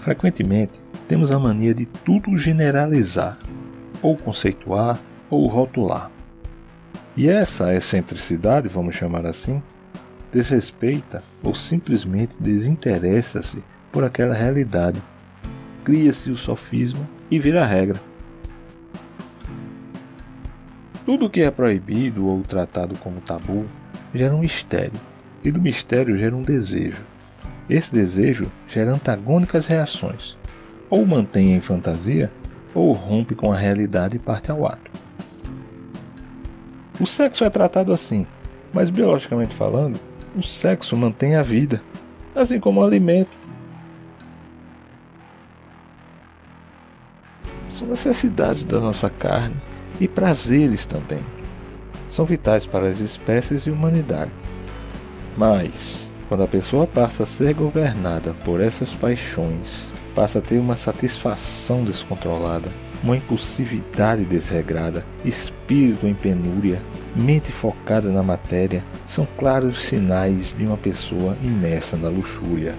[0.00, 3.38] Frequentemente, temos a mania de tudo generalizar,
[4.00, 4.98] ou conceituar,
[5.28, 6.10] ou rotular.
[7.14, 9.62] E essa excentricidade, vamos chamar assim,
[10.32, 13.62] desrespeita ou simplesmente desinteressa-se
[13.92, 15.02] por aquela realidade.
[15.84, 18.00] Cria-se o sofisma e vira regra.
[21.04, 23.66] Tudo que é proibido ou tratado como tabu
[24.14, 24.98] gera um mistério,
[25.44, 27.04] e do mistério gera um desejo.
[27.70, 30.36] Esse desejo gera antagônicas reações.
[30.90, 32.28] Ou mantém em fantasia,
[32.74, 34.90] ou rompe com a realidade e parte ao ato.
[36.98, 38.26] O sexo é tratado assim,
[38.72, 40.00] mas biologicamente falando,
[40.36, 41.80] o sexo mantém a vida,
[42.34, 43.38] assim como o alimento.
[47.68, 49.54] São necessidades da nossa carne
[50.00, 51.24] e prazeres também.
[52.08, 54.32] São vitais para as espécies e humanidade.
[55.36, 60.76] Mas, quando a pessoa passa a ser governada por essas paixões, passa a ter uma
[60.76, 62.70] satisfação descontrolada,
[63.02, 66.84] uma impulsividade desregrada, espírito em penúria,
[67.16, 72.78] mente focada na matéria, são claros sinais de uma pessoa imersa na luxúria.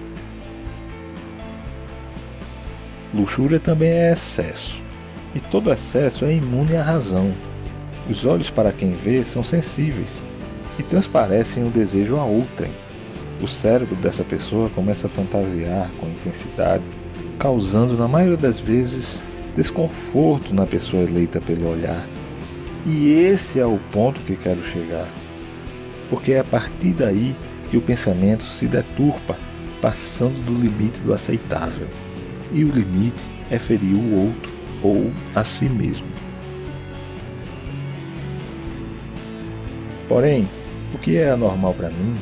[3.12, 4.80] Luxúria também é excesso,
[5.34, 7.34] e todo excesso é imune à razão.
[8.08, 10.22] Os olhos para quem vê são sensíveis
[10.78, 12.72] e transparecem o desejo a outrem.
[13.42, 16.84] O cérebro dessa pessoa começa a fantasiar com intensidade,
[17.40, 19.20] causando na maioria das vezes
[19.56, 22.06] desconforto na pessoa eleita pelo olhar.
[22.86, 25.12] E esse é o ponto que quero chegar.
[26.08, 27.34] Porque é a partir daí
[27.68, 29.36] que o pensamento se deturpa,
[29.80, 31.88] passando do limite do aceitável.
[32.52, 34.52] E o limite é ferir o outro
[34.84, 36.06] ou a si mesmo.
[40.08, 40.48] Porém,
[40.94, 42.14] o que é anormal para mim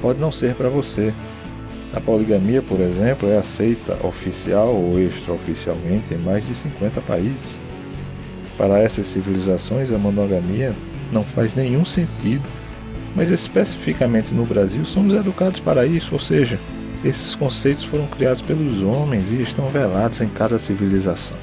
[0.00, 1.12] pode não ser para você.
[1.92, 7.60] A poligamia, por exemplo, é aceita oficial ou extraoficialmente em mais de 50 países.
[8.56, 10.74] Para essas civilizações, a monogamia
[11.12, 12.44] não faz nenhum sentido,
[13.14, 16.60] mas especificamente no Brasil somos educados para isso, ou seja,
[17.04, 21.36] esses conceitos foram criados pelos homens e estão velados em cada civilização.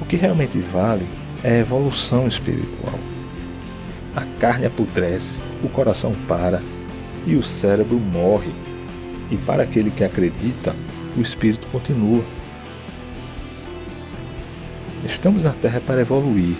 [0.00, 1.06] O que realmente vale
[1.42, 2.98] é a evolução espiritual.
[4.16, 6.62] A carne apodrece, o coração para
[7.26, 8.52] e o cérebro morre.
[9.28, 10.74] E para aquele que acredita,
[11.16, 12.24] o espírito continua.
[15.04, 16.56] Estamos na Terra para evoluir.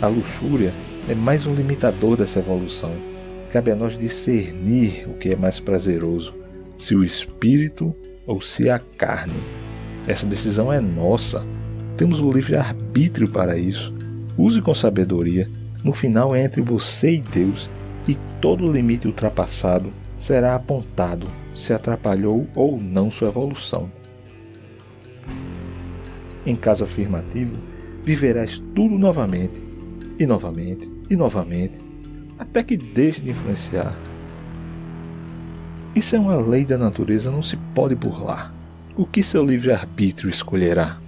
[0.00, 0.72] A luxúria
[1.06, 2.94] é mais um limitador dessa evolução.
[3.50, 6.34] Cabe a nós discernir o que é mais prazeroso,
[6.78, 7.94] se o espírito
[8.26, 9.42] ou se a carne.
[10.06, 11.44] Essa decisão é nossa.
[11.98, 13.94] Temos o livre arbítrio para isso.
[14.38, 15.48] Use com sabedoria
[15.84, 17.70] no final é entre você e Deus,
[18.08, 23.90] e todo limite ultrapassado será apontado se atrapalhou ou não sua evolução.
[26.44, 27.56] Em caso afirmativo,
[28.02, 29.62] viverás tudo novamente,
[30.18, 31.78] e novamente, e novamente,
[32.38, 33.98] até que deixe de influenciar.
[35.94, 38.52] Isso é uma lei da natureza, não se pode burlar.
[38.96, 40.98] O que seu livre-arbítrio escolherá?